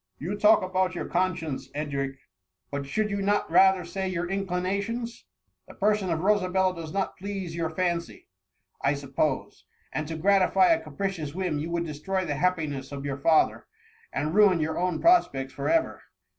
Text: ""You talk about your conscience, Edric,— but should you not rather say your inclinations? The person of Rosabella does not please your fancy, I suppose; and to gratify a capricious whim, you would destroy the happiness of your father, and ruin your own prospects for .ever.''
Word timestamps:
""You 0.17 0.35
talk 0.35 0.63
about 0.63 0.95
your 0.95 1.05
conscience, 1.05 1.69
Edric,— 1.75 2.15
but 2.71 2.87
should 2.87 3.11
you 3.11 3.21
not 3.21 3.51
rather 3.51 3.85
say 3.85 4.09
your 4.09 4.27
inclinations? 4.27 5.25
The 5.67 5.75
person 5.75 6.09
of 6.09 6.21
Rosabella 6.21 6.73
does 6.75 6.91
not 6.91 7.17
please 7.17 7.55
your 7.55 7.69
fancy, 7.69 8.27
I 8.81 8.95
suppose; 8.95 9.63
and 9.93 10.07
to 10.07 10.17
gratify 10.17 10.69
a 10.69 10.81
capricious 10.81 11.35
whim, 11.35 11.59
you 11.59 11.69
would 11.69 11.85
destroy 11.85 12.25
the 12.25 12.33
happiness 12.37 12.91
of 12.91 13.05
your 13.05 13.17
father, 13.17 13.67
and 14.11 14.33
ruin 14.33 14.59
your 14.59 14.79
own 14.79 14.99
prospects 14.99 15.53
for 15.53 15.69
.ever.'' 15.69 16.01